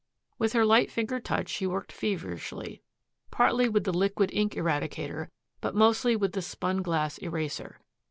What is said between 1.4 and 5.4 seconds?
she worked feverishly, partly with the liquid ink eradicator,